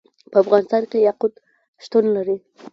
په 0.31 0.37
افغانستان 0.43 0.83
کې 0.89 0.97
یاقوت 1.07 1.33
شتون 1.83 2.05
لري. 2.15 2.37